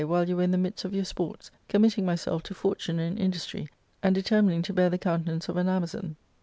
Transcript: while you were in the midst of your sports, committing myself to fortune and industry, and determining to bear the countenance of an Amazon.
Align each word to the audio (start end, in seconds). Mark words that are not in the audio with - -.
while 0.07 0.27
you 0.27 0.35
were 0.35 0.41
in 0.41 0.49
the 0.49 0.57
midst 0.57 0.83
of 0.83 0.95
your 0.95 1.05
sports, 1.05 1.51
committing 1.67 2.03
myself 2.03 2.41
to 2.41 2.55
fortune 2.55 2.97
and 2.97 3.19
industry, 3.19 3.69
and 4.01 4.15
determining 4.15 4.63
to 4.63 4.73
bear 4.73 4.89
the 4.89 4.97
countenance 4.97 5.47
of 5.47 5.57
an 5.57 5.69
Amazon. 5.69 6.15